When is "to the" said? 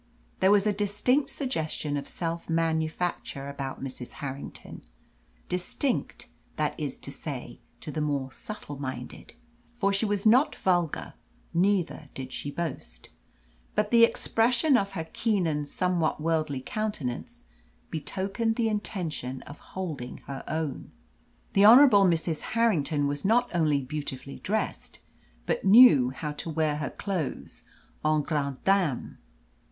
7.81-8.01